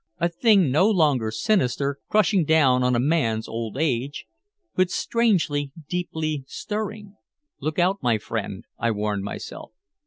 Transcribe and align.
A 0.19 0.29
thing 0.29 0.71
no 0.71 0.89
longer 0.89 1.29
sinister, 1.29 1.99
crushing 2.09 2.43
down 2.43 2.81
on 2.81 2.95
a 2.95 2.99
man's 2.99 3.47
old 3.47 3.77
age 3.77 4.25
but 4.75 4.89
strangely 4.89 5.71
deeply 5.87 6.43
stirring. 6.47 7.15
"Look 7.59 7.77
out, 7.77 7.99
my 8.01 8.17
friend," 8.17 8.65
I 8.79 8.89
warned 8.89 9.23
myself. 9.23 9.73